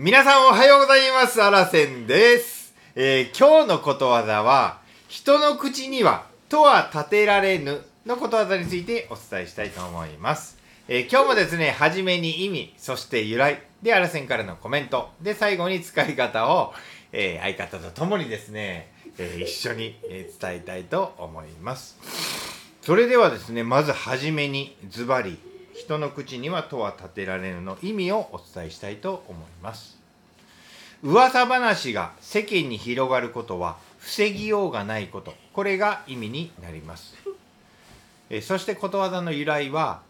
[0.00, 1.42] 皆さんおはようございます。
[1.42, 2.72] あらせんです。
[2.94, 4.78] えー今日のことわざは、
[5.08, 10.56] 人の口には、とは立てられぬのことわざについてお伝えしたいと思います。
[10.86, 16.74] えー今日もですね、はじめに意味、そして由来、で、あらせんからのコメント、で、最後に使い方を、
[17.10, 21.98] えー相方と共にですね、え一緒に、伝えたいと思います。
[22.82, 25.40] それではですね、まずはじめにズバリ、
[25.78, 29.96] 人の口にはとは立てられぬの意味をお伝えしたいと思います。
[31.04, 37.14] 噂話が世間に広がることは防ぎようがないこと、これが意味になります。
[38.28, 40.02] えそしてことわざの由来は、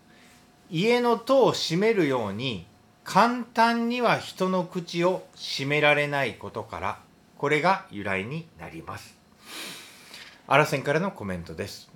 [0.70, 2.66] 家の戸を閉めるように
[3.05, 6.98] 簡単には人の口を閉められないことから、
[7.37, 9.19] これが由来になります。
[10.47, 11.91] あらせんからのコメントです。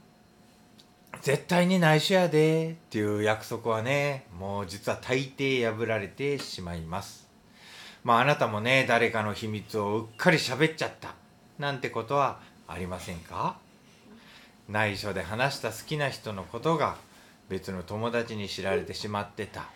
[1.23, 7.29] 絶対に内緒やでっていう約束はね、もう実は大抵破られてしまいます。
[8.03, 11.15] まああなたもね、誰かの秘密をうっかり喋っちゃった
[11.61, 13.57] なんてことはありませんか？
[14.69, 16.97] 内緒で話した好きな人のことが
[17.49, 19.67] 別の友達に知られてしまってた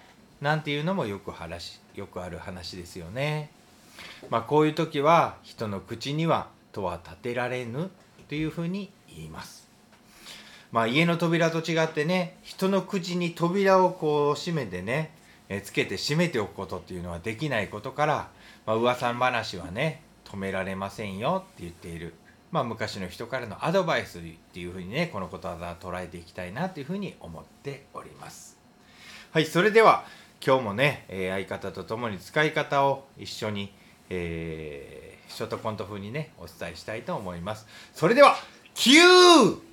[0.40, 3.50] なんていうのもよく話よくある話ですよね。
[4.30, 7.88] まあこういう時は人の口にはとは立てられぬ
[8.28, 9.65] というふうに言います。
[10.76, 15.10] まあ家の扉と違ってね人の口に扉をこう閉めてね
[15.48, 18.28] えつけて閉めておくことっていうのはできないことから、
[18.66, 22.12] まあ噂話はね止められませんよって言っている、
[22.52, 28.58] まあ、昔の人からのアドバイスっていうふうにねこのことわざ捉えていきたいなというふうに思っております。
[29.30, 30.04] はいそれでは
[30.44, 33.72] 今日もね、え相方と共に使い方を一緒に、
[34.10, 37.66] えーショートコント風にねお伝えしたいと思います。
[37.94, 38.36] それでは
[38.74, 39.65] Q!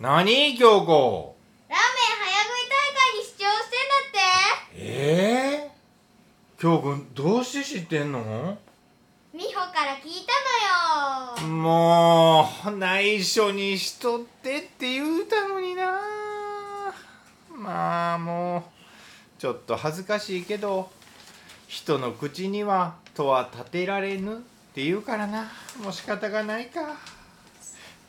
[0.00, 1.36] 何京子？
[1.68, 1.84] ラーメン
[2.24, 4.80] 早食い大会に出場してんだって。
[4.82, 8.56] えー、京子どうして知ってんの？
[9.34, 10.24] 美穂から聞い
[11.36, 11.52] たのよ。
[11.54, 16.00] もう内緒にしとってって言うたのにな。
[17.54, 18.62] まあもう
[19.38, 20.90] ちょっと恥ずかしいけど
[21.66, 24.38] 人の口にはとは立てられぬっ
[24.74, 25.42] て言うからな。
[25.82, 26.80] もう仕方がないか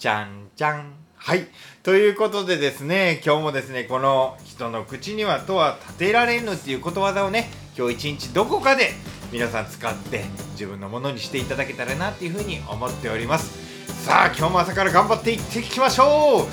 [0.02, 1.46] じゃんじゃんはい。
[1.84, 8.90] ということでですね今日もですねこの人の口にはとは立てられぬっていうことわざをね今日一日どこかで
[9.32, 10.24] 皆さん使って
[10.54, 14.04] 自分のものにしていただけたらなっていうふうに思っております。
[14.04, 16.48] さあ今日も朝から頑張っていっていきましょ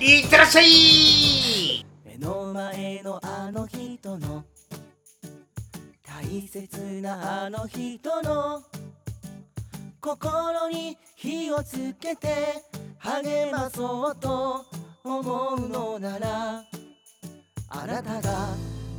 [0.00, 0.04] う。
[0.04, 1.84] いってらっしゃい。
[2.04, 4.44] 目の前のあの人の
[6.06, 8.62] 大切なあの人の
[10.00, 12.28] 心に火をつけて
[13.06, 14.66] 励まそうと
[15.04, 16.64] 思うのなら
[17.68, 18.48] あなたが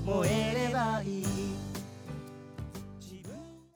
[0.05, 1.25] 燃えればいい。